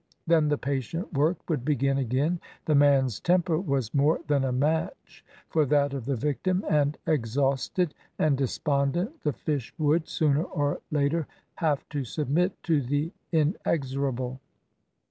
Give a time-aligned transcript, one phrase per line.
[0.25, 2.39] Then the patient work would begin again.
[2.65, 7.93] The man's temper was more than a match for that of the victim, and, exhausted
[8.17, 14.39] and despondent, the fish would, sooner or later, have to submit to the inexorable.